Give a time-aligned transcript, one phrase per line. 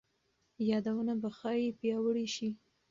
[0.69, 2.49] یادونه به ښايي پیاوړي شي.